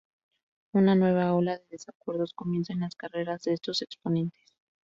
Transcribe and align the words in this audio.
Una 0.73 0.95
nueva 0.95 1.31
ola 1.35 1.59
de 1.59 1.63
desacuerdos 1.69 2.33
comienza 2.33 2.73
en 2.73 2.79
las 2.79 2.95
carreras 2.95 3.43
de 3.43 3.53
estos 3.53 3.83
exponentes. 3.83 4.51